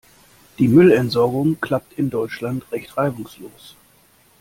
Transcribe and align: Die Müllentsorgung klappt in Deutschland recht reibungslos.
Die 0.57 0.67
Müllentsorgung 0.67 1.61
klappt 1.61 1.93
in 1.93 2.09
Deutschland 2.09 2.65
recht 2.71 2.97
reibungslos. 2.97 3.75